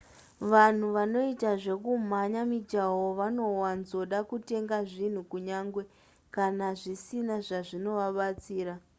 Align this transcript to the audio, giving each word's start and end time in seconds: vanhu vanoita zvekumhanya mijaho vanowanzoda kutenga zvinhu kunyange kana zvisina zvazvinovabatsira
vanhu 0.51 0.87
vanoita 0.97 1.51
zvekumhanya 1.63 2.41
mijaho 2.53 3.01
vanowanzoda 3.19 4.17
kutenga 4.29 4.77
zvinhu 4.91 5.21
kunyange 5.31 5.81
kana 6.35 6.67
zvisina 6.79 7.35
zvazvinovabatsira 7.47 8.73